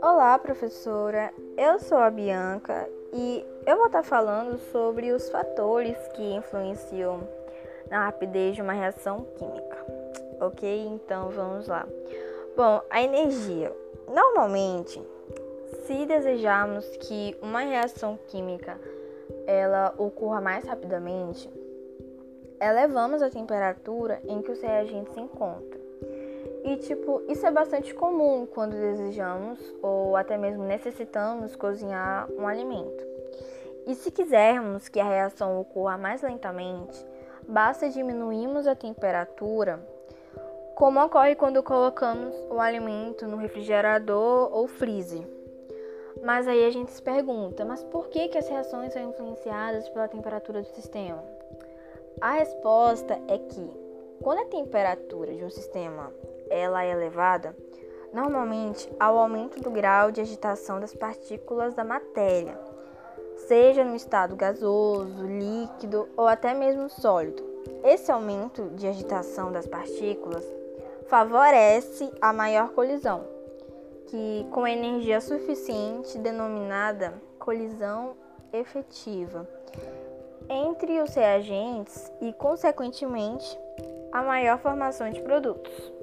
[0.00, 1.32] Olá, professora.
[1.56, 7.26] Eu sou a Bianca e eu vou estar falando sobre os fatores que influenciam
[7.90, 9.84] na rapidez de uma reação química.
[10.40, 10.86] Ok?
[10.86, 11.88] Então vamos lá.
[12.56, 13.74] Bom, a energia.
[14.06, 15.02] Normalmente,
[15.84, 18.78] se desejarmos que uma reação química
[19.46, 21.50] ela ocorra mais rapidamente,
[22.60, 25.80] elevamos a temperatura em que os reagentes se encontram.
[26.64, 33.06] E tipo, isso é bastante comum quando desejamos ou até mesmo necessitamos cozinhar um alimento.
[33.86, 37.06] E se quisermos que a reação ocorra mais lentamente,
[37.46, 39.80] basta diminuirmos a temperatura,
[40.74, 45.26] como ocorre quando colocamos o alimento no refrigerador ou freezer.
[46.22, 50.08] Mas aí a gente se pergunta, mas por que, que as reações são influenciadas pela
[50.08, 51.37] temperatura do sistema?
[52.20, 53.70] A resposta é que
[54.20, 56.12] quando a temperatura de um sistema
[56.50, 57.56] ela é elevada,
[58.12, 62.58] normalmente há o aumento do grau de agitação das partículas da matéria,
[63.46, 67.40] seja no estado gasoso, líquido ou até mesmo sólido.
[67.84, 70.44] Esse aumento de agitação das partículas
[71.06, 73.24] favorece a maior colisão,
[74.08, 78.16] que com energia suficiente denominada colisão
[78.52, 79.46] efetiva
[80.48, 83.58] entre os reagentes e, consequentemente,
[84.12, 85.97] a maior formação de produtos.